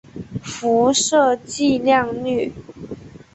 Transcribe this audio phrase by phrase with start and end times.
[0.43, 2.51] 辐射剂量率。